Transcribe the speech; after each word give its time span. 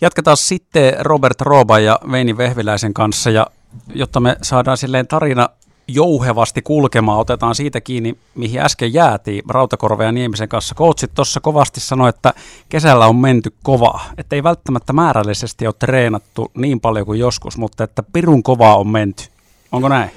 Jatketaan 0.00 0.36
sitten 0.36 0.94
Robert 0.98 1.40
Rooba 1.40 1.78
ja 1.78 1.98
Veini 2.10 2.36
Vehviläisen 2.36 2.94
kanssa, 2.94 3.30
ja 3.30 3.46
jotta 3.94 4.20
me 4.20 4.36
saadaan 4.42 4.76
silleen 4.76 5.06
tarina 5.06 5.48
jouhevasti 5.88 6.62
kulkemaan, 6.62 7.18
otetaan 7.18 7.54
siitä 7.54 7.80
kiinni, 7.80 8.18
mihin 8.34 8.60
äsken 8.60 8.94
jäätiin 8.94 9.42
Rautakorve 9.48 10.04
ja 10.04 10.12
Niemisen 10.12 10.48
kanssa. 10.48 10.74
Coachit 10.74 11.14
tuossa 11.14 11.40
kovasti 11.40 11.80
sanoi, 11.80 12.08
että 12.08 12.34
kesällä 12.68 13.06
on 13.06 13.16
menty 13.16 13.52
kovaa, 13.62 14.04
että 14.18 14.36
ei 14.36 14.42
välttämättä 14.42 14.92
määrällisesti 14.92 15.66
ole 15.66 15.74
treenattu 15.78 16.50
niin 16.54 16.80
paljon 16.80 17.06
kuin 17.06 17.20
joskus, 17.20 17.58
mutta 17.58 17.84
että 17.84 18.02
pirun 18.12 18.42
kovaa 18.42 18.76
on 18.76 18.88
menty. 18.88 19.24
Onko 19.72 19.88
näin? 19.88 20.10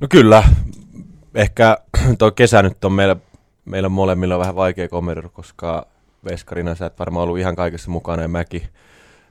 No 0.00 0.06
kyllä. 0.10 0.44
Ehkä 1.34 1.78
tuo 2.18 2.30
kesä 2.30 2.62
nyt 2.62 2.84
on 2.84 2.92
meillä, 2.92 3.16
meillä 3.64 3.88
molemmilla 3.88 4.38
vähän 4.38 4.56
vaikea 4.56 4.88
kommentoida, 4.88 5.28
koska 5.28 5.86
veskarina 6.24 6.74
sä 6.74 6.86
et 6.86 6.98
varmaan 6.98 7.24
ollut 7.24 7.38
ihan 7.38 7.56
kaikessa 7.56 7.90
mukana 7.90 8.22
ja 8.22 8.28
mäkin, 8.28 8.62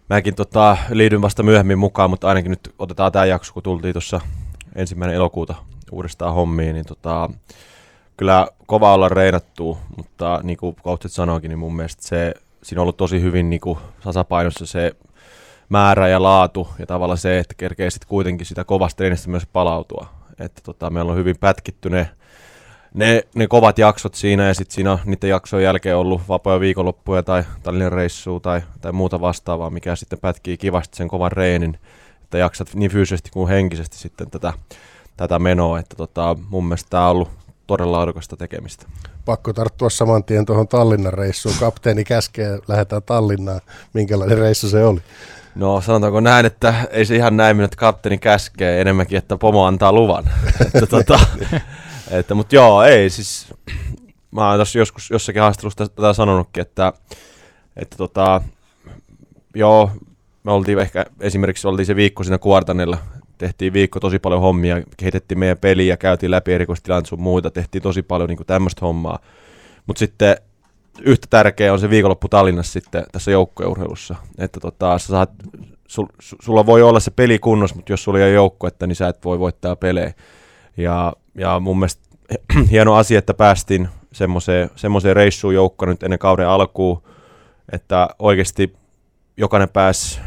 mäkin 0.09 0.35
tota, 0.35 0.77
liidyn 0.89 1.21
vasta 1.21 1.43
myöhemmin 1.43 1.79
mukaan, 1.79 2.09
mutta 2.09 2.27
ainakin 2.27 2.49
nyt 2.49 2.73
otetaan 2.79 3.11
tämä 3.11 3.25
jakso, 3.25 3.53
kun 3.53 3.63
tultiin 3.63 3.93
tuossa 3.93 4.21
ensimmäinen 4.75 5.15
elokuuta 5.15 5.55
uudestaan 5.91 6.33
hommiin, 6.33 6.73
niin 6.73 6.85
tota, 6.85 7.29
kyllä 8.17 8.47
kova 8.65 8.93
olla 8.93 9.09
reinattu, 9.09 9.77
mutta 9.97 10.39
niin 10.43 10.57
kuin 10.57 10.75
coachit 10.75 11.11
sanoikin, 11.11 11.49
niin 11.49 11.59
mun 11.59 11.75
mielestä 11.75 12.07
se, 12.07 12.33
siinä 12.63 12.81
on 12.81 12.83
ollut 12.83 12.97
tosi 12.97 13.21
hyvin 13.21 13.49
niin 13.49 13.61
kuin 13.61 13.79
tasapainossa 14.03 14.65
se 14.65 14.91
määrä 15.69 16.07
ja 16.07 16.23
laatu 16.23 16.67
ja 16.79 16.85
tavallaan 16.85 17.17
se, 17.17 17.39
että 17.39 17.55
kerkee 17.57 17.89
sitten 17.89 18.09
kuitenkin 18.09 18.45
sitä 18.45 18.63
kovasta 18.63 18.97
treenistä 18.97 19.29
myös 19.29 19.45
palautua. 19.53 20.07
Että 20.39 20.61
tota, 20.63 20.89
meillä 20.89 21.11
on 21.11 21.17
hyvin 21.17 21.37
pätkitty 21.39 21.89
ne, 21.89 22.09
ne, 22.97 23.23
ne 23.35 23.47
kovat 23.47 23.77
jaksot 23.77 24.15
siinä 24.15 24.47
ja 24.47 24.53
sitten 24.53 24.75
siinä 24.75 24.91
on 24.91 24.99
niiden 25.05 25.29
jaksojen 25.29 25.63
jälkeen 25.63 25.97
ollut 25.97 26.21
vapaa 26.27 26.59
viikonloppuja 26.59 27.23
tai 27.23 27.43
Tallinnan 27.63 27.91
reissua 27.91 28.39
tai, 28.39 28.61
tai 28.81 28.91
muuta 28.91 29.21
vastaavaa, 29.21 29.69
mikä 29.69 29.95
sitten 29.95 30.19
pätkii 30.19 30.57
kivasti 30.57 30.97
sen 30.97 31.07
kovan 31.07 31.31
reenin, 31.31 31.77
että 32.23 32.37
jaksat 32.37 32.73
niin 32.73 32.91
fyysisesti 32.91 33.29
kuin 33.31 33.49
henkisesti 33.49 33.97
sitten 33.97 34.29
tätä, 34.29 34.53
tätä 35.17 35.39
menoa, 35.39 35.79
että 35.79 35.95
tota, 35.95 36.35
mun 36.49 36.65
mielestä 36.65 36.89
tämä 36.89 37.05
on 37.05 37.11
ollut 37.11 37.29
todella 37.67 37.97
laadukasta 37.97 38.37
tekemistä. 38.37 38.85
Pakko 39.25 39.53
tarttua 39.53 39.89
saman 39.89 40.23
tien 40.23 40.45
tuohon 40.45 40.67
Tallinnan 40.67 41.13
reissuun. 41.13 41.55
Kapteeni 41.59 42.03
käskee, 42.03 42.59
lähdetään 42.67 43.03
Tallinnaan. 43.03 43.61
Minkälainen 43.93 44.37
reissu 44.37 44.69
se 44.69 44.83
oli? 44.83 44.99
No 45.55 45.81
sanotaanko 45.81 46.19
näin, 46.19 46.45
että 46.45 46.73
ei 46.91 47.05
se 47.05 47.15
ihan 47.15 47.37
näin 47.37 47.61
että 47.61 47.77
kapteeni 47.77 48.17
käskee, 48.17 48.81
enemmänkin, 48.81 49.17
että 49.17 49.37
pomo 49.37 49.65
antaa 49.65 49.91
luvan. 49.91 50.23
että, 50.65 50.87
tota, 50.87 51.19
että, 52.11 52.35
mutta 52.35 52.55
joo, 52.55 52.83
ei 52.83 53.09
siis, 53.09 53.53
mä 54.31 54.49
oon 54.49 54.59
tässä 54.59 54.79
joskus 54.79 55.09
jossakin 55.09 55.41
haastattelussa 55.41 55.87
tätä 55.87 56.13
sanonutkin, 56.13 56.61
että, 56.61 56.93
että 57.75 57.97
tota, 57.97 58.41
joo, 59.55 59.91
me 60.43 60.51
oltiin 60.51 60.79
ehkä, 60.79 61.05
esimerkiksi 61.19 61.67
oltiin 61.67 61.85
se 61.85 61.95
viikko 61.95 62.23
siinä 62.23 62.37
kuartanella, 62.37 62.97
tehtiin 63.37 63.73
viikko 63.73 63.99
tosi 63.99 64.19
paljon 64.19 64.41
hommia, 64.41 64.81
kehitettiin 64.97 65.39
meidän 65.39 65.57
peliä, 65.57 65.97
käytiin 65.97 66.31
läpi 66.31 66.53
erikoistilanteet 66.53 67.09
sun 67.09 67.21
muita, 67.21 67.51
tehtiin 67.51 67.81
tosi 67.81 68.01
paljon 68.01 68.29
niin 68.29 68.45
tämmöistä 68.47 68.81
hommaa. 68.81 69.19
Mutta 69.87 69.99
sitten 69.99 70.37
yhtä 71.01 71.27
tärkeä 71.29 71.73
on 71.73 71.79
se 71.79 71.89
viikonloppu 71.89 72.27
Tallinnassa 72.27 72.73
sitten 72.73 73.05
tässä 73.11 73.31
joukkueurheilussa. 73.31 74.15
Että 74.37 74.59
tota, 74.59 74.97
sä 74.97 75.07
saat, 75.07 75.29
sul, 75.87 76.05
sulla 76.19 76.65
voi 76.65 76.81
olla 76.81 76.99
se 76.99 77.11
peli 77.11 77.39
kunnossa, 77.39 77.75
mutta 77.75 77.93
jos 77.93 78.03
sulla 78.03 78.19
ei 78.19 78.25
ole 78.25 78.31
joukkuetta, 78.31 78.87
niin 78.87 78.95
sä 78.95 79.07
et 79.07 79.25
voi 79.25 79.39
voittaa 79.39 79.75
pelejä. 79.75 80.13
Ja, 80.77 81.13
ja 81.35 81.59
mun 81.59 81.79
mielestä 81.79 82.07
hieno 82.71 82.95
asia, 82.95 83.19
että 83.19 83.33
päästiin 83.33 83.87
semmoiseen, 84.11 84.69
semmoiseen 84.75 85.15
reissuun 85.15 85.53
joukko 85.53 85.85
nyt 85.85 86.03
ennen 86.03 86.19
kauden 86.19 86.47
alkuun, 86.47 87.03
että 87.71 88.07
oikeasti 88.19 88.73
jokainen 89.37 89.69
pääsi 89.69 90.19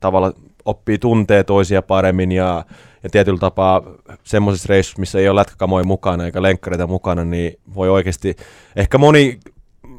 tavalla 0.00 0.32
oppii 0.64 0.98
tuntee 0.98 1.44
toisia 1.44 1.82
paremmin 1.82 2.32
ja, 2.32 2.64
ja 3.02 3.10
tietyllä 3.10 3.38
tapaa 3.38 3.82
semmoisessa 4.24 4.66
reissussa, 4.70 5.00
missä 5.00 5.18
ei 5.18 5.28
ole 5.28 5.40
lätkäkamoja 5.40 5.84
mukana 5.84 6.24
eikä 6.24 6.42
lenkkareita 6.42 6.86
mukana, 6.86 7.24
niin 7.24 7.58
voi 7.74 7.88
oikeasti, 7.88 8.36
ehkä 8.76 8.98
moni 8.98 9.38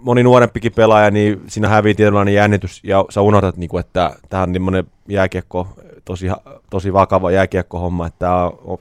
moni 0.01 0.23
nuorempikin 0.23 0.71
pelaaja, 0.71 1.11
niin 1.11 1.41
siinä 1.47 1.67
hävii 1.67 1.95
tietynlainen 1.95 2.33
jännitys, 2.33 2.81
ja 2.83 3.05
sä 3.09 3.21
unohdat, 3.21 3.57
niin 3.57 3.69
kuin, 3.69 3.79
että 3.79 4.15
tämä 4.29 4.43
on 4.43 4.51
niin 4.51 4.87
jääkiekko, 5.07 5.67
tosi, 6.09 6.27
tosi 6.69 6.93
vakava 6.93 7.31
jääkiekko-homma, 7.31 8.07
että 8.07 8.27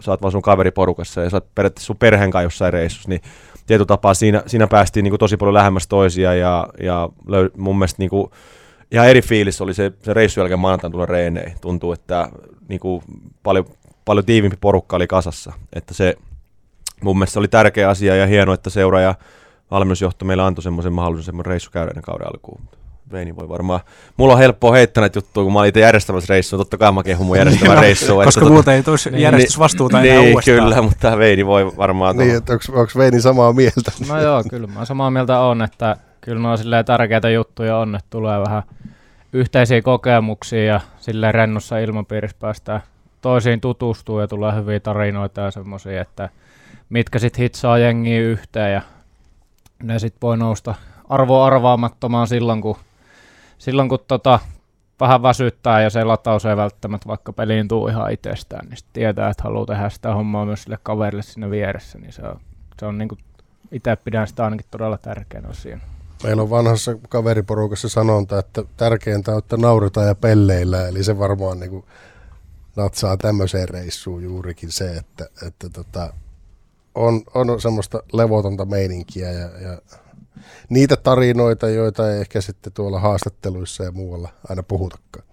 sä 0.01 0.11
oot 0.11 0.23
vaan 0.23 0.33
sun 0.33 0.43
kaveriporukassa, 0.43 1.21
ja 1.21 1.31
sä 1.31 1.37
oot 1.37 1.55
periaatteessa 1.55 1.87
sun 1.87 1.97
perheen 1.97 2.31
kanssa 2.31 2.43
jossain 2.43 2.73
reissussa, 2.73 3.09
niin 3.09 3.21
tietyllä 3.67 3.87
tapaa 3.87 4.15
siinä, 4.15 4.43
siinä 4.47 4.67
päästiin 4.67 5.05
niin 5.05 5.11
kuin, 5.13 5.19
tosi 5.19 5.37
paljon 5.37 5.55
lähemmäs 5.55 5.89
toisia, 5.89 6.35
ja, 6.35 6.69
ja 6.83 7.09
löy, 7.27 7.51
mun 7.57 7.79
mielestä 7.79 8.03
niin 8.03 8.11
kuin, 8.11 8.31
ihan 8.93 9.09
eri 9.09 9.23
fiilis 9.23 9.61
oli 9.61 9.75
se, 9.75 9.93
se 10.03 10.15
reissu 10.15 10.41
jälkeen 10.41 10.59
maanantaina 10.59 10.93
tulla 10.93 11.07
reeneihin. 11.07 11.57
Tuntuu, 11.61 11.93
että 11.93 12.29
niin 12.69 12.81
kuin, 12.81 13.03
paljon, 13.43 13.65
paljon 14.05 14.25
tiivimpi 14.25 14.57
porukka 14.61 14.97
oli 14.97 15.07
kasassa, 15.07 15.53
että 15.73 15.95
se 15.95 16.17
mun 17.03 17.19
mielestä 17.19 17.39
oli 17.39 17.49
tärkeä 17.49 17.89
asia, 17.89 18.17
ja 18.17 18.27
hienoa, 18.27 18.55
että 18.55 18.71
seuraaja 18.71 19.15
valmennusjohto 19.71 20.25
meillä 20.25 20.47
antoi 20.47 20.63
semmoisen 20.63 20.93
mahdollisuuden 20.93 21.27
semmoinen 21.27 21.51
reissu 21.51 21.71
käydä 21.71 21.91
ennen 21.91 22.03
kauden 22.03 22.27
alkuun. 22.27 22.61
Veini 23.13 23.37
voi 23.37 23.49
varmaan. 23.49 23.81
Mulla 24.17 24.33
on 24.33 24.39
helppoa 24.39 24.73
heittää 24.73 25.01
näitä 25.01 25.19
juttuja, 25.19 25.45
kun 25.45 25.53
mä 25.53 25.59
olin 25.59 25.69
itse 25.69 25.81
järjestämässä 25.81 26.35
reissua. 26.35 26.59
Totta 26.59 26.79
kai 26.79 26.93
mä 26.93 27.03
kehun 27.03 27.27
mun 27.27 27.39
järjestämään 27.39 27.79
reissua. 27.79 28.25
Koska 28.25 28.41
tota, 28.41 28.53
muuten 28.53 28.75
ei 28.75 28.83
tulisi 28.83 29.11
niin, 29.11 29.23
järjestysvastuuta 29.23 30.01
niin, 30.01 30.11
enää 30.11 30.23
niin, 30.23 30.35
uudestaan. 30.35 30.59
kyllä, 30.59 30.83
mutta 30.83 31.19
Veini 31.19 31.47
voi 31.47 31.77
varmaan... 31.77 32.17
Niin, 32.17 32.37
että 32.37 32.53
onko, 32.53 32.81
onko 32.81 32.93
Veini 32.97 33.21
samaa 33.21 33.53
mieltä? 33.53 33.93
No 34.09 34.21
joo, 34.21 34.45
kyllä 34.51 34.67
mä 34.67 34.85
samaa 34.85 35.11
mieltä 35.11 35.41
on, 35.41 35.63
että 35.63 35.97
kyllä 36.21 36.43
nuo 36.43 36.57
silleen 36.57 36.85
tärkeitä 36.85 37.31
juttuja 37.31 37.79
on, 37.79 37.95
että 37.95 38.07
tulee 38.11 38.41
vähän 38.41 38.63
yhteisiä 39.33 39.83
kokemuksia 39.83 40.65
ja 40.65 40.81
silleen 41.01 41.35
rennossa 41.35 41.79
ilmapiirissä 41.79 42.37
päästään 42.41 42.83
toisiin 43.21 43.61
tutustuu 43.61 44.21
ja 44.21 44.29
tulee 44.29 44.55
hyviä 44.55 44.81
tarinoita 44.81 45.41
ja 45.41 45.51
semmoisia, 45.51 46.03
että 46.03 46.29
mitkä 46.89 47.19
sitten 47.19 47.43
hitsaa 47.43 47.79
jengiä 47.79 48.21
yhteen 48.21 48.73
ja 48.73 48.83
ne 49.83 49.99
sitten 49.99 50.21
voi 50.23 50.37
nousta 50.37 50.75
arvo 51.09 51.43
arvaamattomaan 51.43 52.29
silloin, 52.29 52.61
kun, 52.61 52.77
silloin, 53.59 53.89
kun 53.89 53.99
tota, 54.09 54.39
vähän 55.01 55.23
väsyttää 55.23 55.83
ja 55.83 55.91
se 55.91 56.05
lataus 56.05 56.47
ei 56.47 56.57
välttämättä 56.57 57.09
vaikka 57.09 57.33
peliin 57.33 57.69
tuu 57.69 57.89
ihan 57.89 58.13
itsestään, 58.13 58.67
niin 58.67 58.77
sitten 58.77 58.93
tietää, 58.93 59.31
että 59.31 59.43
haluaa 59.43 59.67
tehdä 59.67 59.91
sitä 59.91 60.15
hommaa 60.15 60.47
myös 60.47 60.63
sille 60.63 60.79
kaverille 60.83 61.23
siinä 61.23 61.51
vieressä, 61.51 61.99
niin 61.99 62.13
se 62.13 62.23
on, 62.23 62.41
se 62.81 62.87
on 62.87 62.99
niin 62.99 63.09
itse 63.73 63.97
pidän 63.97 64.27
sitä 64.27 64.45
ainakin 64.45 64.67
todella 64.71 64.99
tärkeänä 64.99 65.53
siinä. 65.53 65.81
Meillä 66.23 66.43
on 66.43 66.51
vanhassa 66.51 66.97
kaveriporukassa 67.09 67.89
sanonta, 67.89 68.39
että 68.39 68.65
tärkeintä 68.77 69.33
on, 69.33 69.39
että 69.39 69.57
nauretaan 69.57 70.07
ja 70.07 70.15
pelleillä, 70.15 70.89
eli 70.89 71.05
se 71.05 71.19
varmaan 71.19 71.61
niin 71.61 71.71
kuin 71.71 71.85
natsaa 72.77 73.17
tämmöiseen 73.17 73.69
reissuun 73.69 74.23
juurikin 74.23 74.73
se, 74.73 74.97
että, 74.97 75.27
että 75.47 75.69
tota, 75.69 76.13
on, 76.95 77.23
on 77.35 77.61
semmoista 77.61 78.03
levotonta 78.13 78.65
meininkiä 78.65 79.33
ja, 79.33 79.49
ja 79.61 79.79
niitä 80.69 80.97
tarinoita, 80.97 81.69
joita 81.69 82.13
ei 82.13 82.21
ehkä 82.21 82.41
sitten 82.41 82.73
tuolla 82.73 83.01
haastatteluissa 83.01 83.85
ja 83.85 83.93
muualla 83.93 84.29
aina 84.49 84.63
puhutakaan. 84.63 85.25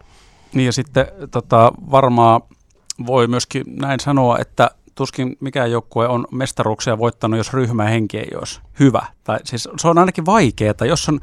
Niin 0.53 0.65
ja 0.65 0.71
sitten 0.71 1.07
tota, 1.31 1.71
varmaan 1.91 2.41
voi 3.05 3.27
myöskin 3.27 3.63
näin 3.67 3.99
sanoa, 3.99 4.39
että 4.39 4.71
tuskin 4.95 5.37
mikään 5.39 5.71
joukkue 5.71 6.07
on 6.07 6.27
mestaruuksia 6.31 6.97
voittanut, 6.97 7.37
jos 7.37 7.53
ryhmä 7.53 7.83
henki 7.83 8.17
ei 8.17 8.31
olisi 8.37 8.59
hyvä. 8.79 9.05
Tai 9.23 9.39
siis 9.43 9.69
se 9.77 9.87
on 9.87 9.97
ainakin 9.97 10.25
vaikeaa, 10.25 10.85
jos 10.87 11.09
on 11.09 11.19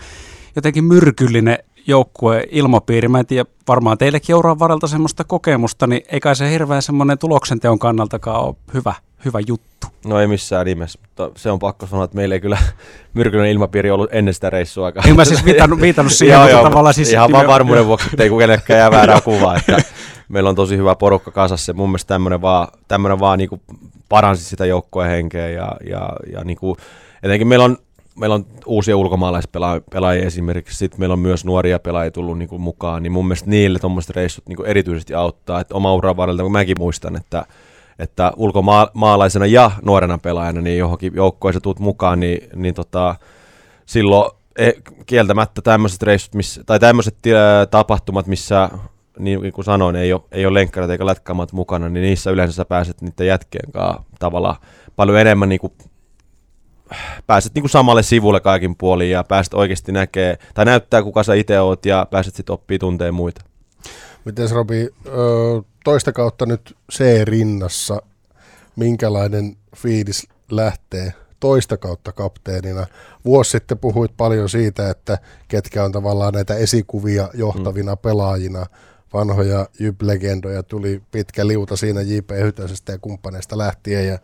jotenkin 0.56 0.84
myrkyllinen 0.84 1.58
joukkue 1.86 2.44
ilmapiiri. 2.50 3.08
Mä 3.08 3.20
en 3.20 3.26
tiedä, 3.26 3.50
varmaan 3.68 3.98
teillekin 3.98 4.32
Euroopan 4.32 4.58
varrelta 4.58 4.86
semmoista 4.86 5.24
kokemusta, 5.24 5.86
niin 5.86 6.02
eikä 6.08 6.34
se 6.34 6.50
hirveän 6.50 6.82
semmoinen 6.82 7.18
tuloksenteon 7.18 7.78
kannaltakaan 7.78 8.44
ole 8.44 8.54
hyvä, 8.74 8.94
hyvä 9.24 9.40
juttu. 9.46 9.86
No 10.06 10.20
ei 10.20 10.26
missään 10.26 10.66
nimessä, 10.66 10.98
mutta 11.02 11.30
se 11.40 11.50
on 11.50 11.58
pakko 11.58 11.86
sanoa, 11.86 12.04
että 12.04 12.16
meillä 12.16 12.34
ei 12.34 12.40
kyllä 12.40 12.58
myrkyllinen 13.14 13.52
ilmapiiri 13.52 13.90
ollut 13.90 14.14
ennen 14.14 14.34
sitä 14.34 14.50
reissua. 14.50 14.92
En 15.08 15.16
mä 15.16 15.24
siis 15.24 15.44
viitannut, 15.44 15.80
viitannut 15.86 16.12
siihen, 16.12 16.34
joo, 16.34 16.48
joo, 16.48 16.62
tavallaan 16.62 16.94
siis... 16.94 17.12
Ihan 17.12 17.32
vaan 17.32 17.46
varmuuden 17.46 17.86
vuoksi, 17.86 18.08
ettei 18.12 18.30
kenellekään 18.30 18.78
jää 18.78 18.90
väärää 18.90 19.20
kuvaa, 19.30 19.56
että 19.56 19.82
meillä 20.28 20.48
on 20.48 20.56
tosi 20.56 20.76
hyvä 20.76 20.94
porukka 20.94 21.30
kasassa. 21.30 21.72
Mun 21.72 21.88
mielestä 21.88 22.08
tämmöinen 22.08 22.42
vaan, 22.42 22.68
tämmöinen 22.88 23.20
vaan 23.20 23.38
niin 23.38 23.48
kuin 23.48 23.60
paransi 24.08 24.44
sitä 24.44 24.66
joukkojen 24.66 25.10
henkeä 25.10 25.48
ja, 25.48 25.72
ja, 25.90 26.10
ja 26.32 26.44
niin 26.44 26.56
kuin, 26.56 26.76
etenkin 27.22 27.48
meillä 27.48 27.64
on 27.64 27.76
meillä 28.16 28.34
on 28.34 28.46
uusia 28.66 28.96
ulkomaalaispelaajia 28.96 30.26
esimerkiksi, 30.26 30.78
sitten 30.78 31.00
meillä 31.00 31.12
on 31.12 31.18
myös 31.18 31.44
nuoria 31.44 31.78
pelaajia 31.78 32.10
tullut 32.10 32.38
niin 32.38 32.48
kuin 32.48 32.62
mukaan, 32.62 33.02
niin 33.02 33.12
mun 33.12 33.26
mielestä 33.26 33.50
niille 33.50 33.78
tuommoiset 33.78 34.16
reissut 34.16 34.46
niin 34.48 34.56
kuin 34.56 34.68
erityisesti 34.68 35.14
auttaa. 35.14 35.60
Että 35.60 35.74
oma 35.74 35.94
uran 35.94 36.16
varrelta, 36.16 36.42
kun 36.42 36.52
mäkin 36.52 36.78
muistan, 36.78 37.16
että, 37.16 37.46
että 37.98 38.32
ulkomaalaisena 38.36 39.46
ja 39.46 39.70
nuorena 39.82 40.18
pelaajana, 40.18 40.60
niin 40.60 40.78
johonkin 40.78 41.12
joukkoon 41.14 41.54
tuut 41.62 41.78
mukaan, 41.78 42.20
niin, 42.20 42.48
niin 42.54 42.74
tota, 42.74 43.14
silloin 43.86 44.30
e, 44.58 44.70
kieltämättä 45.06 45.62
tämmöiset 45.62 46.02
reissut, 46.02 46.34
missä, 46.34 46.64
tai 46.64 46.80
tämmöiset 46.80 47.16
tapahtumat, 47.70 48.26
missä 48.26 48.70
niin 49.18 49.52
kuin 49.52 49.64
sanoin, 49.64 49.96
ei 49.96 50.12
ole, 50.12 50.22
ei 50.32 50.46
ole 50.46 50.54
lenkkarit 50.54 50.90
eikä 50.90 51.06
lätkämat 51.06 51.52
mukana, 51.52 51.88
niin 51.88 52.02
niissä 52.02 52.30
yleensä 52.30 52.54
sä 52.54 52.64
pääset 52.64 53.00
niiden 53.00 53.26
jätkien 53.26 53.72
kanssa 53.72 54.02
tavallaan 54.18 54.56
paljon 54.96 55.18
enemmän 55.18 55.48
niin 55.48 55.60
kuin 55.60 55.72
pääset 57.26 57.54
niin 57.54 57.62
kuin 57.62 57.70
samalle 57.70 58.02
sivulle 58.02 58.40
kaikin 58.40 58.76
puolin 58.76 59.10
ja 59.10 59.24
pääset 59.24 59.54
oikeasti 59.54 59.92
näkee, 59.92 60.38
tai 60.54 60.64
näyttää 60.64 61.02
kuka 61.02 61.22
sä 61.22 61.34
itse 61.34 61.60
oot 61.60 61.86
ja 61.86 62.06
pääset 62.10 62.34
sitten 62.34 62.54
oppii 62.54 62.78
tunteen 62.78 63.14
muita. 63.14 63.44
Miten 64.24 64.50
Robi, 64.50 64.88
toista 65.84 66.12
kautta 66.12 66.46
nyt 66.46 66.76
C-rinnassa, 66.92 68.02
minkälainen 68.76 69.56
fiilis 69.76 70.28
lähtee 70.50 71.14
toista 71.40 71.76
kautta 71.76 72.12
kapteenina? 72.12 72.86
Vuosi 73.24 73.50
sitten 73.50 73.78
puhuit 73.78 74.16
paljon 74.16 74.48
siitä, 74.48 74.90
että 74.90 75.18
ketkä 75.48 75.84
on 75.84 75.92
tavallaan 75.92 76.34
näitä 76.34 76.54
esikuvia 76.54 77.28
johtavina 77.34 77.94
mm. 77.94 77.98
pelaajina, 77.98 78.66
vanhoja 79.12 79.68
Jyp-legendoja, 79.78 80.62
tuli 80.62 81.02
pitkä 81.10 81.46
liuta 81.46 81.76
siinä 81.76 82.00
JP 82.00 82.30
Hytösestä 82.42 82.92
ja 82.92 82.98
kumppaneista 82.98 83.58
lähtien 83.58 84.08
ja 84.08 84.18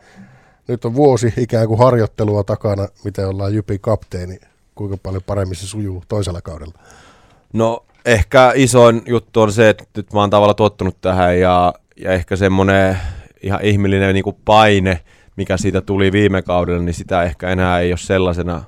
nyt 0.68 0.84
on 0.84 0.94
vuosi 0.94 1.32
ikään 1.36 1.68
kuin 1.68 1.78
harjoittelua 1.78 2.44
takana, 2.44 2.88
miten 3.04 3.28
ollaan 3.28 3.54
Jypin 3.54 3.80
kapteeni, 3.80 4.40
kuinka 4.74 4.96
paljon 4.96 5.22
paremmin 5.26 5.56
se 5.56 5.66
sujuu 5.66 6.02
toisella 6.08 6.40
kaudella? 6.40 6.74
No 7.52 7.84
ehkä 8.08 8.52
isoin 8.55 9.02
juttu 9.06 9.40
on 9.40 9.52
se, 9.52 9.69
että 9.69 9.84
nyt 9.96 10.12
mä 10.12 10.20
oon 10.20 10.31
tavallaan 10.31 10.56
tottunut 10.56 11.00
tähän 11.00 11.40
ja, 11.40 11.75
ja 11.96 12.12
ehkä 12.12 12.37
semmoinen 12.37 12.99
ihan 13.43 13.62
ihmillinen 13.62 14.14
niin 14.14 14.25
paine, 14.44 15.00
mikä 15.37 15.56
siitä 15.56 15.81
tuli 15.81 16.12
viime 16.12 16.43
kaudella, 16.43 16.82
niin 16.82 16.94
sitä 16.94 17.22
ehkä 17.22 17.49
enää 17.49 17.81
ei 17.81 17.93
ole 17.93 17.99
sellaisena, 17.99 18.62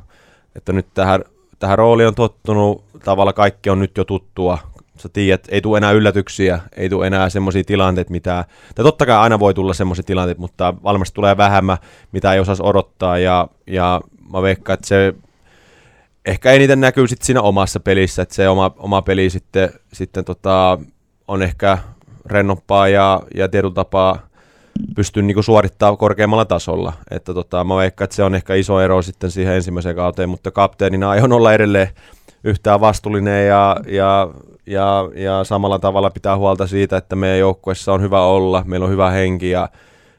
että 0.57 0.73
nyt 0.73 0.87
tähän, 0.95 1.25
tähän 1.59 1.79
rooliin 1.79 2.09
on 2.09 2.15
tottunut, 2.15 2.85
tavallaan 3.05 3.35
kaikki 3.35 3.71
on 3.71 3.79
nyt 3.79 3.97
jo 3.97 4.05
tuttua, 4.05 4.59
sä 4.97 5.09
tiedät, 5.13 5.49
ei 5.49 5.61
tule 5.61 5.79
enää 5.79 5.93
yllätyksiä, 5.93 6.61
ei 6.77 6.89
tule 6.89 7.07
enää 7.07 7.29
semmoisia 7.29 7.65
tilanteita, 7.65 8.11
mitä, 8.11 8.45
tai 8.75 8.83
totta 8.83 9.07
kai 9.07 9.17
aina 9.17 9.39
voi 9.39 9.55
tulla 9.55 9.75
semmoisia 9.75 10.03
tilanteita, 10.03 10.41
mutta 10.41 10.75
valmasti 10.85 11.15
tulee 11.15 11.37
vähemmän, 11.37 11.79
mitä 12.13 12.33
ei 12.33 12.41
osaisi 12.41 12.63
odottaa, 12.63 13.19
ja, 13.19 13.49
ja 13.67 14.01
mä 14.33 14.43
veikkaan, 14.43 14.75
että 14.75 14.89
se 14.89 15.15
ehkä 16.27 16.53
eniten 16.53 16.81
näkyy 16.81 17.09
sitten 17.09 17.27
siinä 17.27 17.43
omassa 17.43 17.81
pelissä, 17.81 18.23
että 18.23 18.35
se 18.35 18.49
oma, 18.49 18.71
oma 18.77 19.03
peli 19.03 19.31
sitten, 19.31 19.71
sitten 19.93 20.25
tota, 20.25 20.79
on 21.29 21.43
ehkä 21.43 21.79
rennompaa 22.27 22.89
ja, 22.89 23.21
ja 23.35 23.49
tietyllä 23.49 23.75
tapaa 23.75 24.31
pystyy 24.97 25.23
niinku 25.23 25.43
suorittamaan 25.43 25.97
korkeammalla 25.97 26.45
tasolla. 26.45 26.93
Että 27.11 27.35
tota, 27.35 27.65
mä 27.65 27.77
veikkaan, 27.77 28.05
että 28.05 28.17
se 28.17 28.23
on 28.23 28.35
ehkä 28.35 28.55
iso 28.55 28.81
ero 28.81 29.03
sitten 29.03 29.31
siihen 29.31 29.55
ensimmäiseen 29.55 29.97
kauteen, 29.97 30.29
mutta 30.29 30.51
kapteenina 30.51 31.11
aion 31.11 31.33
olla 31.33 31.53
edelleen 31.53 31.89
yhtään 32.45 32.81
vastuullinen 32.81 33.47
ja, 33.47 33.77
ja, 33.87 34.29
ja, 34.67 35.11
ja 35.15 35.45
samalla 35.45 35.79
tavalla 35.79 36.11
pitää 36.11 36.37
huolta 36.37 36.67
siitä, 36.67 36.97
että 36.97 37.17
meidän 37.17 37.39
joukkueessa 37.39 37.93
on 37.93 38.03
hyvä 38.03 38.23
olla, 38.23 38.63
meillä 38.67 38.85
on 38.85 38.93
hyvä 38.93 39.11
henki 39.11 39.51
ja, 39.51 39.69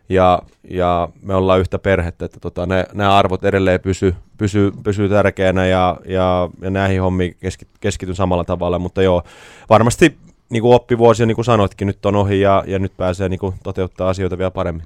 ja, 0.10 0.42
ja 0.70 1.10
me 1.22 1.36
ollaan 1.36 1.60
yhtä 1.60 1.80
perhettä, 1.80 2.26
että 2.26 2.40
tota, 2.40 2.66
ne, 2.66 2.86
ne 2.94 3.06
arvot 3.06 3.46
edelleen 3.46 3.80
pysyy 3.80 4.16
pysy, 4.42 4.72
pysy 4.84 5.10
tärkeänä 5.10 5.66
ja, 5.66 5.98
ja, 6.06 6.50
ja 6.62 6.70
näihin 6.70 7.02
hommiin 7.02 7.36
keski, 7.40 7.68
keskityn 7.80 8.16
samalla 8.16 8.44
tavalla, 8.44 8.80
mutta 8.80 9.02
joo, 9.02 9.24
varmasti 9.70 10.18
niin 10.50 10.62
kuin 10.62 10.76
oppivuosia, 10.76 11.26
niin 11.26 11.36
kuin 11.36 11.46
sanoitkin, 11.46 11.88
nyt 11.88 12.06
on 12.06 12.16
ohi 12.16 12.40
ja, 12.40 12.64
ja 12.68 12.80
nyt 12.80 12.98
pääsee 12.98 13.30
niin 13.30 13.40
kuin 13.40 13.56
toteuttaa 13.64 14.10
asioita 14.10 14.38
vielä 14.38 14.52
paremmin 14.52 14.86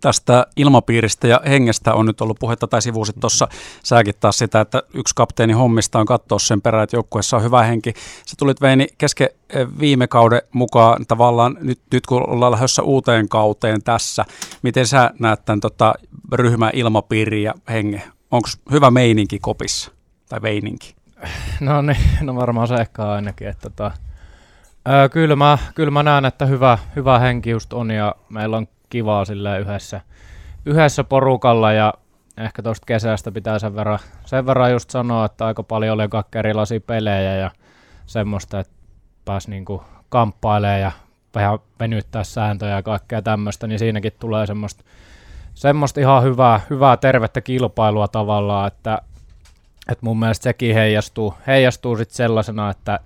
tästä 0.00 0.46
ilmapiiristä 0.56 1.28
ja 1.28 1.40
hengestä 1.46 1.94
on 1.94 2.06
nyt 2.06 2.20
ollut 2.20 2.38
puhetta, 2.40 2.66
tai 2.66 2.82
sivuusit 2.82 3.16
tuossa 3.20 3.48
säkin 3.82 4.14
taas 4.20 4.38
sitä, 4.38 4.60
että 4.60 4.82
yksi 4.94 5.14
kapteeni 5.14 5.52
hommista 5.52 5.98
on 5.98 6.06
katsoa 6.06 6.38
sen 6.38 6.62
perään, 6.62 6.84
että 6.84 6.96
joukkueessa 6.96 7.36
on 7.36 7.42
hyvä 7.42 7.62
henki. 7.62 7.94
Sä 8.26 8.34
tulit 8.38 8.60
Veini 8.60 8.86
kesken 8.98 9.28
eh, 9.50 9.66
viime 9.80 10.06
kauden 10.06 10.42
mukaan 10.52 11.06
tavallaan 11.08 11.56
nyt, 11.60 11.80
nyt 11.92 12.06
kun 12.06 12.30
ollaan 12.30 12.52
lähdössä 12.52 12.82
uuteen 12.82 13.28
kauteen 13.28 13.82
tässä. 13.82 14.24
Miten 14.62 14.86
sä 14.86 15.10
näet 15.18 15.44
tämän 15.44 15.60
tota, 15.60 15.94
ryhmän 16.32 16.70
ilmapiiri 16.72 17.42
ja 17.42 17.54
henge? 17.68 18.02
Onko 18.30 18.48
hyvä 18.70 18.90
meininki 18.90 19.38
kopissa 19.38 19.90
tai 20.28 20.42
veininki? 20.42 20.94
No 21.60 21.82
niin, 21.82 21.98
no 22.20 22.36
varmaan 22.36 22.68
se 22.68 22.74
ehkä 22.74 23.08
ainakin. 23.08 23.48
Että 23.48 23.70
tota, 23.70 23.90
öö, 24.88 25.08
kyllä, 25.08 25.36
mä, 25.36 25.58
kyllä 25.74 25.90
mä 25.90 26.02
näen, 26.02 26.24
että 26.24 26.46
hyvä, 26.46 26.78
hyvä 26.96 27.18
henki 27.18 27.50
just 27.50 27.72
on 27.72 27.90
ja 27.90 28.14
meillä 28.28 28.56
on 28.56 28.68
kivaa 28.90 29.24
sille 29.24 29.58
yhdessä, 29.58 30.00
yhdessä 30.66 31.04
porukalla 31.04 31.72
ja 31.72 31.94
ehkä 32.36 32.62
tuosta 32.62 32.86
kesästä 32.86 33.32
pitää 33.32 33.58
sen 33.58 33.76
verran, 33.76 33.98
sen 34.24 34.46
verran 34.46 34.72
just 34.72 34.90
sanoa, 34.90 35.24
että 35.24 35.46
aika 35.46 35.62
paljon 35.62 35.94
oli 35.94 36.08
kaikkea 36.08 36.38
erilaisia 36.38 36.80
pelejä 36.80 37.36
ja 37.36 37.50
semmoista, 38.06 38.60
että 38.60 38.72
pääsi 39.24 39.50
niinku 39.50 39.82
kamppailemaan 40.08 40.80
ja 40.80 40.92
vähän 41.34 41.58
venyttää 41.80 42.24
sääntöjä 42.24 42.74
ja 42.74 42.82
kaikkea 42.82 43.22
tämmöistä, 43.22 43.66
niin 43.66 43.78
siinäkin 43.78 44.12
tulee 44.20 44.46
semmoista, 44.46 44.84
semmoista 45.54 46.00
ihan 46.00 46.22
hyvää, 46.22 46.60
hyvää 46.70 46.96
tervettä 46.96 47.40
kilpailua 47.40 48.08
tavallaan, 48.08 48.66
että, 48.66 48.98
että 49.92 50.06
mun 50.06 50.18
mielestä 50.18 50.42
sekin 50.42 50.74
heijastuu, 50.74 51.34
heijastuu 51.46 51.96
sitten 51.96 52.16
sellaisena, 52.16 52.70
että, 52.70 53.00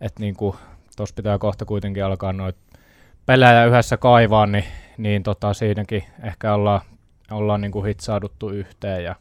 että 0.00 0.20
niinku, 0.20 0.56
tuossa 0.96 1.14
pitää 1.14 1.38
kohta 1.38 1.64
kuitenkin 1.64 2.04
alkaa 2.04 2.32
noita 2.32 2.58
pelejä 3.26 3.64
yhdessä 3.64 3.96
kaivaa, 3.96 4.46
niin 4.46 4.64
niin 5.02 5.22
tota, 5.22 5.54
siinäkin 5.54 6.04
ehkä 6.22 6.54
ollaan, 6.54 6.80
ollaan 7.30 7.60
niin 7.60 7.72
kuin 7.72 7.86
hitsauduttu 7.86 8.48
yhteen. 8.48 9.04
Ja, 9.04 9.14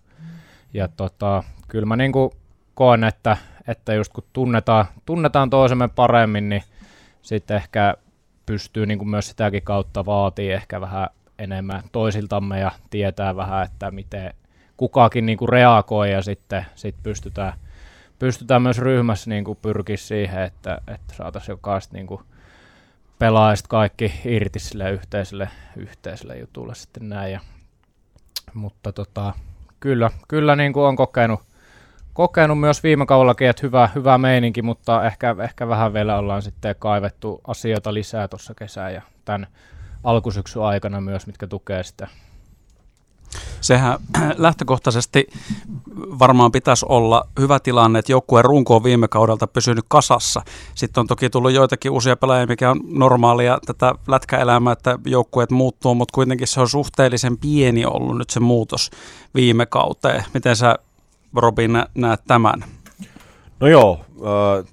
ja 0.74 0.88
tota, 0.88 1.44
kyllä 1.68 1.86
mä 1.86 1.96
niin 1.96 2.12
kuin 2.12 2.32
koen, 2.74 3.04
että, 3.04 3.38
että 3.68 3.94
just 3.94 4.14
kun 4.14 4.24
tunnetaan, 4.34 4.86
tunnetaan 5.06 5.50
toisemme 5.50 5.88
paremmin, 5.88 6.50
niin 6.50 6.64
sitten 7.22 7.58
ehkä 7.58 7.96
pystyy 8.46 8.86
niin 8.86 8.98
kuin 8.98 9.10
myös 9.10 9.30
sitäkin 9.30 9.64
kautta 9.64 10.06
vaatii 10.06 10.52
ehkä 10.52 10.82
vähän 10.82 11.08
enemmän 11.40 11.84
toisiltamme 11.92 12.60
ja 12.60 12.72
tietää 12.90 13.36
vähän, 13.36 13.66
että 13.66 13.92
miten 13.92 14.34
kukakin 14.78 15.26
niin 15.26 15.38
kuin 15.38 15.50
reagoi 15.50 16.12
ja 16.12 16.22
sitten 16.22 16.66
sit 16.76 16.96
pystytään, 17.04 17.54
pystytään 18.20 18.62
myös 18.62 18.78
ryhmässä 18.78 19.30
niin 19.30 19.44
kuin 19.44 19.58
pyrkiä 19.62 19.98
siihen, 19.98 20.42
että, 20.42 20.82
että 20.88 21.14
saataisiin 21.14 21.54
jokaista 21.54 21.94
niin 21.98 22.08
kuin 22.08 22.22
pelaa 23.20 23.54
kaikki 23.70 24.14
irti 24.26 24.60
sille 24.60 24.92
yhteiselle, 24.92 25.50
yhteiselle 25.76 26.38
jutulle 26.38 26.76
sitten 26.76 27.10
näin. 27.10 27.32
Ja, 27.32 27.40
mutta 28.54 28.94
tota, 28.94 29.34
kyllä, 29.80 30.10
kyllä 30.28 30.56
niin 30.56 30.74
kuin 30.74 30.84
on 30.84 30.96
kokenut, 30.96 31.40
kokenut 32.14 32.60
myös 32.60 32.84
viime 32.84 33.06
kaudellakin, 33.06 33.50
että 33.50 33.68
hyvä, 33.68 33.90
hyvä 33.96 34.18
meininki, 34.18 34.62
mutta 34.62 35.06
ehkä, 35.06 35.36
ehkä 35.44 35.68
vähän 35.68 35.94
vielä 35.94 36.18
ollaan 36.18 36.42
sitten 36.42 36.76
kaivettu 36.80 37.42
asioita 37.48 37.94
lisää 37.94 38.28
tuossa 38.28 38.54
kesän 38.54 38.94
ja 38.94 39.02
tämän 39.26 39.48
alkusyksyn 40.04 40.62
aikana 40.62 41.02
myös, 41.02 41.28
mitkä 41.28 41.48
tukee 41.48 41.84
sitä 41.84 42.08
Sehän 43.62 44.00
lähtökohtaisesti 44.38 45.28
varmaan 46.20 46.52
pitäisi 46.52 46.86
olla 46.90 47.28
hyvä 47.40 47.60
tilanne, 47.60 48.00
että 48.00 48.12
joukkueen 48.12 48.46
runko 48.46 48.76
on 48.76 48.84
viime 48.84 49.08
kaudelta 49.08 49.48
pysynyt 49.48 49.86
kasassa. 49.88 50.42
Sitten 50.76 51.02
on 51.02 51.08
toki 51.08 51.30
tullut 51.30 51.52
joitakin 51.52 51.92
uusia 51.92 52.16
pelaajia, 52.16 52.48
mikä 52.48 52.72
on 52.72 52.82
normaalia 52.84 53.60
tätä 53.66 53.94
lätkäelämää, 54.08 54.74
että 54.74 55.00
joukkueet 55.06 55.52
muuttuu, 55.52 55.96
mutta 55.96 56.14
kuitenkin 56.16 56.48
se 56.48 56.62
on 56.62 56.70
suhteellisen 56.70 57.38
pieni 57.38 57.86
ollut 57.86 58.18
nyt 58.18 58.30
se 58.30 58.40
muutos 58.40 58.92
viime 59.36 59.66
kauteen. 59.66 60.24
Miten 60.34 60.56
sä 60.56 60.76
Robin 61.36 61.84
näet 61.96 62.22
tämän? 62.28 62.64
No 63.60 63.68
joo, 63.68 64.00
äh, 64.16 64.66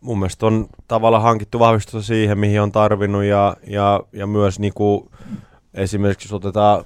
mun 0.00 0.18
mielestä 0.18 0.46
on 0.46 0.66
tavallaan 0.88 1.22
hankittu 1.22 1.58
vahvistusta 1.58 2.06
siihen, 2.06 2.38
mihin 2.38 2.60
on 2.60 2.72
tarvinnut 2.72 3.24
ja, 3.24 3.56
ja, 3.66 4.00
ja 4.12 4.26
myös 4.26 4.58
niinku, 4.58 5.10
esimerkiksi 5.74 6.28
jos 6.28 6.32
otetaan 6.32 6.84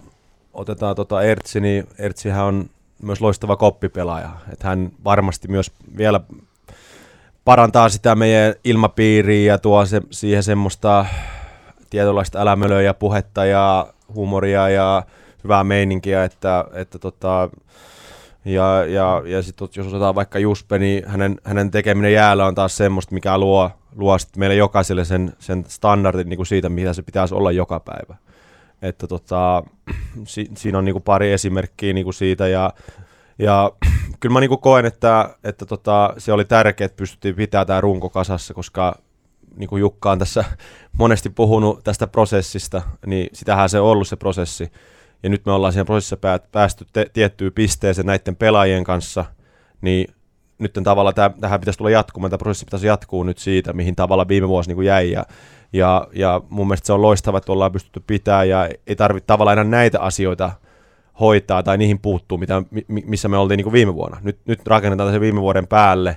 otetaan 0.56 0.96
tota 0.96 1.22
Ertsi, 1.22 1.60
niin 1.60 1.86
Ertsihän 1.98 2.44
on 2.44 2.70
myös 3.02 3.20
loistava 3.20 3.56
koppipelaaja. 3.56 4.30
Että 4.52 4.68
hän 4.68 4.90
varmasti 5.04 5.48
myös 5.48 5.72
vielä 5.96 6.20
parantaa 7.44 7.88
sitä 7.88 8.14
meidän 8.14 8.54
ilmapiiriä 8.64 9.52
ja 9.52 9.58
tuo 9.58 9.86
se, 9.86 10.02
siihen 10.10 10.42
semmoista 10.42 11.06
tietynlaista 11.90 12.38
älämölöä 12.38 12.82
ja 12.82 12.94
puhetta 12.94 13.44
ja 13.44 13.86
huumoria 14.14 14.68
ja 14.68 15.02
hyvää 15.44 15.64
meininkiä, 15.64 16.24
että, 16.24 16.64
että 16.72 16.98
tota, 16.98 17.50
ja, 18.44 18.84
ja, 18.84 19.22
ja 19.24 19.42
sitten 19.42 19.68
jos 19.76 19.86
otetaan 19.86 20.14
vaikka 20.14 20.38
Juspe, 20.38 20.78
niin 20.78 21.08
hänen, 21.08 21.40
hänen 21.44 21.70
tekeminen 21.70 22.12
jäällä 22.12 22.46
on 22.46 22.54
taas 22.54 22.76
semmoista, 22.76 23.14
mikä 23.14 23.38
luo, 23.38 23.70
luo 23.96 24.16
meille 24.36 24.54
jokaiselle 24.54 25.04
sen, 25.04 25.32
sen 25.38 25.64
standardin 25.68 26.28
niin 26.28 26.36
kuin 26.36 26.46
siitä, 26.46 26.68
mitä 26.68 26.92
se 26.92 27.02
pitäisi 27.02 27.34
olla 27.34 27.52
joka 27.52 27.80
päivä. 27.80 28.16
Että 28.82 29.06
tota, 29.06 29.62
si, 30.24 30.50
siinä 30.56 30.78
on 30.78 30.84
niinku 30.84 31.00
pari 31.00 31.32
esimerkkiä 31.32 31.92
niinku 31.92 32.12
siitä 32.12 32.48
ja, 32.48 32.72
ja 33.38 33.72
kyllä 34.20 34.32
mä 34.32 34.40
niinku 34.40 34.56
koen, 34.56 34.86
että, 34.86 35.36
että 35.44 35.66
tota, 35.66 36.14
se 36.18 36.32
oli 36.32 36.44
tärkeää, 36.44 36.86
että 36.86 36.96
pystyttiin 36.96 37.34
pitämään 37.34 37.66
tämä 37.66 37.80
runko 37.80 38.10
kasassa, 38.10 38.54
koska 38.54 38.98
niin 39.56 39.68
kuin 39.68 39.80
Jukka 39.80 40.10
on 40.10 40.18
tässä 40.18 40.44
monesti 40.98 41.30
puhunut 41.30 41.84
tästä 41.84 42.06
prosessista, 42.06 42.82
niin 43.06 43.28
sitähän 43.32 43.68
se 43.68 43.80
on 43.80 43.86
ollut 43.86 44.08
se 44.08 44.16
prosessi. 44.16 44.72
Ja 45.22 45.28
nyt 45.28 45.46
me 45.46 45.52
ollaan 45.52 45.72
siinä 45.72 45.84
prosessissa 45.84 46.18
päästy 46.52 46.86
te- 46.92 47.10
tiettyyn 47.12 47.52
pisteeseen 47.52 48.06
näiden 48.06 48.36
pelaajien 48.36 48.84
kanssa, 48.84 49.24
niin 49.80 50.14
nyt 50.58 50.78
tavalla 50.84 51.10
täh- 51.10 51.40
tähän 51.40 51.60
pitäisi 51.60 51.78
tulla 51.78 51.90
jatkumaan, 51.90 52.30
tämä 52.30 52.38
prosessi 52.38 52.64
pitäisi 52.64 52.86
jatkuu 52.86 53.22
nyt 53.22 53.38
siitä, 53.38 53.72
mihin 53.72 53.96
tavalla 53.96 54.28
viime 54.28 54.48
vuosi 54.48 54.68
niin 54.68 54.76
kuin 54.76 54.86
jäi. 54.86 55.10
Ja, 55.10 55.24
ja, 55.72 56.08
ja 56.12 56.40
mun 56.48 56.66
mielestä 56.66 56.86
se 56.86 56.92
on 56.92 57.02
loistava, 57.02 57.38
että 57.38 57.52
ollaan 57.52 57.72
pystytty 57.72 58.02
pitää 58.06 58.44
ja 58.44 58.68
ei 58.86 58.96
tarvitse 58.96 59.26
tavallaan 59.26 59.58
enää 59.58 59.70
näitä 59.70 60.00
asioita 60.00 60.52
hoitaa 61.20 61.62
tai 61.62 61.78
niihin 61.78 61.98
puuttuu, 61.98 62.38
mitä, 62.38 62.62
missä 62.88 63.28
me 63.28 63.38
oltiin 63.38 63.58
niin 63.58 63.64
kuin 63.64 63.72
viime 63.72 63.94
vuonna. 63.94 64.18
Nyt, 64.22 64.38
nyt 64.46 64.66
rakennetaan 64.66 65.12
se 65.12 65.20
viime 65.20 65.40
vuoden 65.40 65.66
päälle 65.66 66.16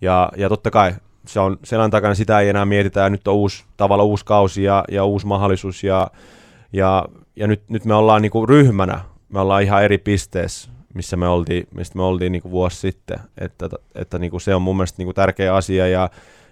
ja, 0.00 0.32
ja 0.36 0.48
totta 0.48 0.70
kai 0.70 0.92
se 1.26 1.40
on 1.40 1.58
selän 1.64 1.90
takana, 1.90 2.14
sitä 2.14 2.40
ei 2.40 2.48
enää 2.48 2.64
mietitä, 2.64 3.00
ja 3.00 3.10
nyt 3.10 3.28
on 3.28 3.34
uusi, 3.34 3.64
tavalla 3.76 4.04
uusi 4.04 4.24
kausi 4.24 4.62
ja, 4.62 4.84
ja 4.90 5.04
uusi 5.04 5.26
mahdollisuus, 5.26 5.84
ja, 5.84 6.10
ja, 6.72 7.08
ja 7.36 7.46
nyt, 7.46 7.62
nyt 7.68 7.84
me 7.84 7.94
ollaan 7.94 8.22
niin 8.22 8.32
kuin 8.32 8.48
ryhmänä, 8.48 9.00
me 9.28 9.40
ollaan 9.40 9.62
ihan 9.62 9.84
eri 9.84 9.98
pisteessä, 9.98 10.70
missä 10.94 11.16
me 11.16 11.28
oltiin, 11.28 11.68
mistä 11.74 11.96
me 11.96 12.02
oltiin 12.02 12.32
niin 12.32 12.42
kuin 12.42 12.52
vuosi 12.52 12.76
sitten, 12.76 13.18
että, 13.38 13.68
että 13.94 14.18
niin 14.18 14.30
kuin 14.30 14.40
se 14.40 14.54
on 14.54 14.62
mun 14.62 14.76
mielestä 14.76 14.98
niin 14.98 15.06
kuin 15.06 15.14
tärkeä 15.14 15.54
asia, 15.54 15.86
ja, 15.86 16.10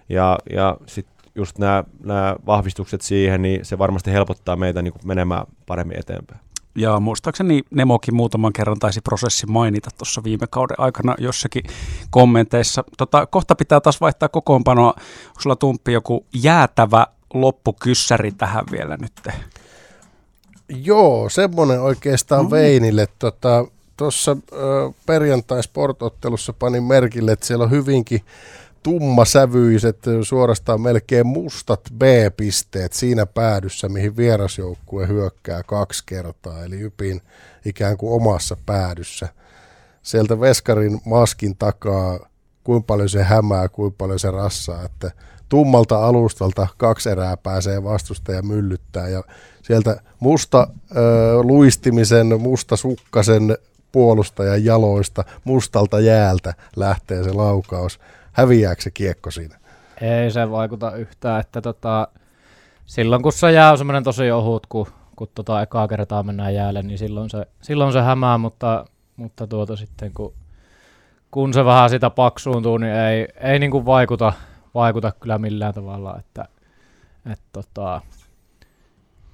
ja, 0.09 0.37
ja 0.53 0.77
sitten 0.85 1.15
just 1.39 1.57
nämä, 1.57 1.83
nämä 2.03 2.35
vahvistukset 2.45 3.01
siihen, 3.01 3.41
niin 3.41 3.65
se 3.65 3.77
varmasti 3.77 4.11
helpottaa 4.11 4.55
meitä 4.55 4.81
niin 4.81 4.93
kuin 4.93 5.07
menemään 5.07 5.45
paremmin 5.65 5.99
eteenpäin. 5.99 6.41
Ja 6.75 6.99
muistaakseni 6.99 7.61
Nemokin 7.71 8.15
muutaman 8.15 8.53
kerran 8.53 8.79
taisi 8.79 9.01
prosessi 9.01 9.45
mainita 9.45 9.89
tuossa 9.97 10.23
viime 10.23 10.47
kauden 10.49 10.79
aikana 10.79 11.15
jossakin 11.17 11.63
kommenteissa. 12.09 12.83
Tota, 12.97 13.25
kohta 13.25 13.55
pitää 13.55 13.81
taas 13.81 14.01
vaihtaa 14.01 14.29
kokoonpanoa. 14.29 14.93
Onko 15.27 15.41
sulla 15.41 15.55
Tumppi 15.55 15.93
joku 15.93 16.25
jäätävä 16.33 17.07
loppukyssäri 17.33 18.31
tähän 18.31 18.65
vielä 18.71 18.97
nyt? 18.97 19.35
Joo, 20.69 21.29
semmoinen 21.29 21.81
oikeastaan 21.81 22.45
mm. 22.45 22.51
Veinille. 22.51 23.07
Tuossa 23.97 24.35
tota, 24.35 24.93
perjantai 25.05 25.63
sportottelussa 25.63 26.53
panin 26.53 26.83
merkille, 26.83 27.31
että 27.31 27.45
siellä 27.45 27.63
on 27.63 27.71
hyvinkin 27.71 28.21
tummasävyiset, 28.83 29.99
suorastaan 30.23 30.81
melkein 30.81 31.27
mustat 31.27 31.81
B-pisteet 31.97 32.93
siinä 32.93 33.25
päädyssä, 33.25 33.89
mihin 33.89 34.17
vierasjoukkue 34.17 35.07
hyökkää 35.07 35.63
kaksi 35.63 36.03
kertaa, 36.05 36.63
eli 36.63 36.81
Ypin 36.81 37.21
ikään 37.65 37.97
kuin 37.97 38.13
omassa 38.13 38.57
päädyssä. 38.65 39.27
Sieltä 40.01 40.39
Veskarin 40.39 41.01
maskin 41.05 41.55
takaa, 41.57 42.29
kuinka 42.63 42.85
paljon 42.85 43.09
se 43.09 43.23
hämää, 43.23 43.69
kuinka 43.69 43.95
paljon 43.97 44.19
se 44.19 44.31
rassaa, 44.31 44.83
että 44.83 45.11
tummalta 45.49 46.05
alustalta 46.05 46.67
kaksi 46.77 47.09
erää 47.09 47.37
pääsee 47.37 47.83
vastustaja 47.83 48.41
myllyttää. 48.41 49.07
Ja 49.07 49.23
sieltä 49.61 50.01
musta 50.19 50.67
ö, 50.95 51.43
luistimisen, 51.43 52.41
musta 52.41 52.75
sukkasen 52.75 53.57
puolustajan 53.91 54.65
jaloista, 54.65 55.23
mustalta 55.43 55.99
jäältä 55.99 56.53
lähtee 56.75 57.23
se 57.23 57.33
laukaus 57.33 57.99
häviääkö 58.31 58.81
se 58.81 58.91
kiekko 58.91 59.31
siinä? 59.31 59.59
Ei 60.01 60.31
se 60.31 60.51
vaikuta 60.51 60.95
yhtään, 60.95 61.39
että 61.39 61.61
tota, 61.61 62.07
silloin 62.85 63.23
kun 63.23 63.33
se 63.33 63.51
jää 63.51 63.71
on 63.71 63.77
semmoinen 63.77 64.03
tosi 64.03 64.31
ohut, 64.31 64.67
kun, 64.67 64.87
kun 65.15 65.27
tota 65.35 65.61
ekaa 65.61 65.87
kertaa 65.87 66.23
mennään 66.23 66.55
jäälle, 66.55 66.83
niin 66.83 66.97
silloin 66.97 67.29
se, 67.29 67.45
silloin 67.61 67.93
se 67.93 68.01
hämää, 68.01 68.37
mutta, 68.37 68.85
mutta 69.15 69.47
tuota 69.47 69.75
sitten 69.75 70.13
kun, 70.13 70.33
kun 71.31 71.53
se 71.53 71.65
vähän 71.65 71.89
sitä 71.89 72.09
paksuuntuu, 72.09 72.77
niin 72.77 72.93
ei, 72.93 73.27
ei 73.41 73.59
niin 73.59 73.71
kuin 73.71 73.85
vaikuta, 73.85 74.33
vaikuta 74.73 75.11
kyllä 75.19 75.37
millään 75.37 75.73
tavalla, 75.73 76.17
että, 76.19 76.45
että 77.31 77.45
tota, 77.51 78.01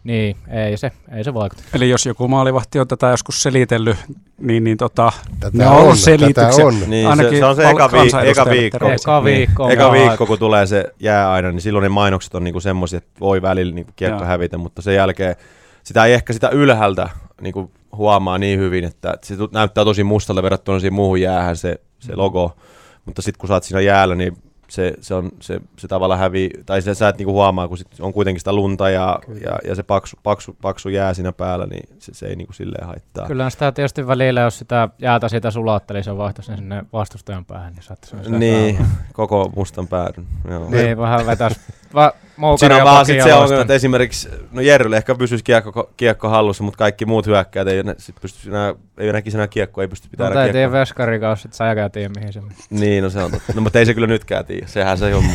niin, 0.05 0.37
ei 0.47 0.77
se, 0.77 0.91
ei 1.11 1.23
se 1.23 1.33
vaikuta. 1.33 1.63
Eli 1.73 1.89
jos 1.89 2.05
joku 2.05 2.27
maalivahti 2.27 2.79
on 2.79 2.87
tätä 2.87 3.07
joskus 3.07 3.43
selitellyt, 3.43 3.97
niin, 4.39 4.63
niin 4.63 4.77
tota, 4.77 5.11
tätä 5.39 5.57
ne 5.57 5.67
on, 5.67 5.77
on 5.77 5.97
selitykset. 5.97 6.65
On. 6.65 6.75
Niin, 6.87 7.07
Ainakin 7.07 7.31
se, 7.31 7.39
se 7.39 7.45
on 7.45 7.55
se 7.55 7.69
eka, 7.69 7.91
vi- 7.91 8.29
eka 8.29 8.45
viikko. 8.45 8.89
Eka 8.89 9.23
viikko, 9.23 9.67
niin. 9.67 9.79
eka 9.79 9.91
viikko, 9.91 10.25
kun 10.25 10.39
tulee 10.39 10.65
se 10.65 10.85
jää 10.99 11.31
aina, 11.31 11.51
niin 11.51 11.61
silloin 11.61 11.83
ne 11.83 11.89
mainokset 11.89 12.35
on 12.35 12.43
niinku 12.43 12.59
semmoisia, 12.59 12.97
että 12.97 13.19
voi 13.19 13.41
välillä 13.41 13.75
niinku 13.75 13.91
kiekko 13.95 14.19
Joo. 14.19 14.27
hävitä, 14.27 14.57
mutta 14.57 14.81
sen 14.81 14.95
jälkeen 14.95 15.35
sitä 15.83 16.05
ei 16.05 16.13
ehkä 16.13 16.33
sitä 16.33 16.49
ylhäältä 16.49 17.09
niinku 17.41 17.71
huomaa 17.95 18.37
niin 18.37 18.59
hyvin, 18.59 18.83
että 18.83 19.17
se 19.23 19.35
näyttää 19.51 19.85
tosi 19.85 20.03
mustalle 20.03 20.43
verrattuna 20.43 20.79
siihen 20.79 20.93
muuhun 20.93 21.21
jäähän 21.21 21.55
se, 21.55 21.79
se 21.99 22.15
logo, 22.15 22.57
mutta 23.05 23.21
sitten 23.21 23.39
kun 23.39 23.47
sä 23.47 23.53
oot 23.53 23.63
siinä 23.63 23.81
jäällä, 23.81 24.15
niin 24.15 24.37
se, 24.67 24.93
se, 25.01 25.13
on, 25.13 25.31
se, 25.41 25.61
se 25.77 25.87
tavallaan 25.87 26.19
hävii, 26.19 26.49
tai 26.65 26.81
se, 26.81 26.93
sä 26.93 27.09
et 27.09 27.17
niinku 27.17 27.33
huomaa, 27.33 27.67
kun 27.67 27.77
sit 27.77 27.87
on 27.99 28.13
kuitenkin 28.13 28.39
sitä 28.39 28.53
lunta 28.53 28.89
ja, 28.89 29.19
ja, 29.43 29.59
ja 29.67 29.75
se 29.75 29.83
paksu, 29.83 30.17
paksu, 30.23 30.57
paksu 30.61 30.89
jää 30.89 31.13
siinä 31.13 31.31
päällä, 31.31 31.65
niin 31.65 31.89
se, 31.99 32.13
se 32.13 32.25
ei 32.25 32.35
niinku 32.35 32.53
silleen 32.53 32.87
haittaa. 32.87 33.27
Kyllä 33.27 33.49
sitä 33.49 33.71
tietysti 33.71 34.07
välillä, 34.07 34.41
jos 34.41 34.59
sitä 34.59 34.89
jäätä 35.01 35.29
siitä 35.29 35.51
sulatteli, 35.51 36.03
se 36.03 36.17
vaihtaisi 36.17 36.55
sinne 36.55 36.85
vastustajan 36.93 37.45
päähän, 37.45 37.73
niin 37.73 37.83
saattaisi 37.83 38.31
Niin, 38.31 38.85
koko 39.13 39.51
mustan 39.55 39.87
päädyn. 39.87 40.25
Joo. 40.49 40.69
Niin, 40.69 40.97
vähän 40.97 41.25
vetäisi 41.25 41.59
va, 41.95 42.13
Siinä 42.57 42.75
on 42.75 42.83
vaan 42.83 43.05
sit 43.05 43.23
se 43.23 43.33
ongelma, 43.33 43.61
että 43.61 43.73
esimerkiksi, 43.73 44.29
no 44.51 44.61
Jerrylle 44.61 44.97
ehkä 44.97 45.15
pysyisi 45.15 45.43
kiekko, 45.43 45.89
kiekko 45.97 46.29
hallussa, 46.29 46.63
mutta 46.63 46.77
kaikki 46.77 47.05
muut 47.05 47.27
hyökkäät 47.27 47.67
ei, 47.67 47.83
sit 47.97 48.15
pysty 48.21 48.49
enää, 48.49 48.75
ei 48.97 49.13
näkisi 49.13 49.37
enää 49.37 49.47
kiekko, 49.47 49.81
ei 49.81 49.87
pysty 49.87 50.07
pitämään 50.09 50.29
no, 50.29 50.33
kiekkoa. 50.33 50.67
Mutta 50.67 51.01
ei 51.01 51.07
tiedä 51.07 51.19
kanssa, 51.19 51.47
että 51.47 51.57
sä 51.57 51.89
tiedä 51.89 52.09
mihin 52.15 52.33
se 52.33 52.41
Niin, 52.69 53.03
no 53.03 53.09
se 53.09 53.23
on 53.23 53.31
totta. 53.31 53.53
No 53.55 53.61
mutta 53.61 53.79
ei 53.79 53.85
se 53.85 53.93
kyllä 53.93 54.07
nytkään 54.07 54.45
tiedä, 54.45 54.67
sehän 54.67 54.97
se 54.97 55.11
homma. 55.11 55.33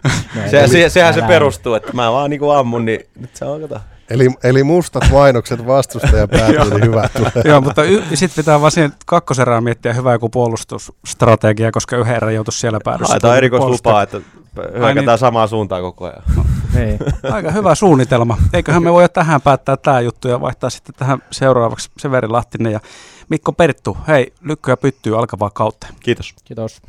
se, 0.50 0.66
se, 0.68 0.88
sehän 0.88 1.14
se 1.14 1.22
perustuu, 1.22 1.74
että 1.74 1.92
mä 1.92 2.12
vaan 2.12 2.30
niinku 2.30 2.50
ammun, 2.50 2.84
niin 2.84 3.00
nyt 3.20 3.36
se 3.36 3.44
on 3.44 3.60
kato. 3.60 3.80
Eli, 4.10 4.28
eli 4.44 4.62
mustat 4.62 5.10
mainokset 5.10 5.66
vastustaja 5.66 6.28
päätyy, 6.28 6.70
niin 6.70 6.84
hyvä 6.84 7.08
tulee. 7.16 7.32
Joo, 7.50 7.60
mutta 7.60 7.84
y- 7.84 8.02
sitten 8.14 8.42
pitää 8.42 8.60
vaan 8.60 8.72
siihen 8.72 8.92
kakkoserään 9.06 9.64
miettiä 9.64 9.92
hyvä 9.92 10.12
joku 10.12 10.28
puolustusstrategia, 10.28 11.72
koska 11.72 11.96
yhden 11.96 12.16
erän 12.16 12.34
joutuisi 12.34 12.60
siellä 12.60 12.78
päädyssä. 12.84 13.12
Haetaan 13.12 13.36
erikoislupaa, 13.36 14.02
että 14.02 14.20
hyökätään 14.62 15.06
niin. 15.06 15.18
samaan 15.18 15.48
suuntaan 15.48 15.82
koko 15.82 16.04
ajan. 16.04 16.22
No, 16.36 16.44
niin. 16.74 16.98
Aika 17.34 17.50
hyvä 17.50 17.74
suunnitelma. 17.74 18.36
Eiköhän 18.52 18.82
me 18.82 18.92
voi 18.92 19.08
tähän 19.08 19.40
päättää 19.40 19.76
tämä 19.76 20.00
juttu 20.00 20.28
ja 20.28 20.40
vaihtaa 20.40 20.70
sitten 20.70 20.94
tähän 20.94 21.18
seuraavaksi 21.30 21.90
Severi 21.98 22.28
Lahtinen 22.28 22.72
ja 22.72 22.80
Mikko 23.28 23.52
Perttu. 23.52 23.96
Hei, 24.08 24.32
lykkyä 24.40 24.76
pyttyy 24.76 25.18
alkavaa 25.18 25.50
kautta. 25.50 25.86
Kiitos. 26.00 26.34
Kiitos. 26.44 26.82